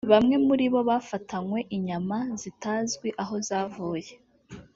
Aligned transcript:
Bamwe 0.11 0.35
muri 0.47 0.65
bo 0.73 0.79
bafatanywe 0.89 1.59
inyama 1.75 2.17
zitazwi 2.41 3.07
aho 3.21 3.35
zavuye 3.47 4.11